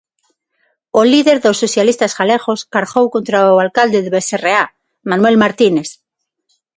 O 0.99 1.01
líder 1.11 1.37
dos 1.45 1.59
socialistas 1.63 2.15
galegos 2.19 2.59
cargou 2.73 3.05
contra 3.15 3.37
o 3.53 3.55
alcalde 3.65 3.99
de 4.01 4.13
Becerreá, 4.15 4.65
Manuel 5.09 5.37
Martínez. 5.43 5.89